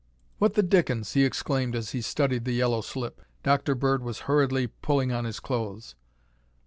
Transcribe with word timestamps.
"What 0.39 0.55
the 0.55 0.63
dickens?" 0.63 1.13
he 1.13 1.23
exclaimed 1.23 1.75
as 1.75 1.91
he 1.91 2.01
studied 2.01 2.43
the 2.43 2.53
yellow 2.55 2.81
slip. 2.81 3.21
Dr. 3.43 3.75
Bird 3.75 4.01
was 4.01 4.21
hurriedly 4.21 4.65
pulling 4.65 5.11
on 5.11 5.25
his 5.25 5.39
clothes. 5.39 5.93